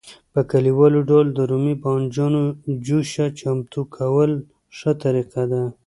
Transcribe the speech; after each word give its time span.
په 0.33 0.41
کلیوالي 0.51 1.01
ډول 1.09 1.27
د 1.33 1.39
رومي 1.51 1.75
بانجانو 1.83 2.41
جوشه 2.85 3.25
چمتو 3.39 3.81
کول 3.95 4.31
ښه 4.77 4.91
طریقه 5.03 5.43
ده. 5.51 5.63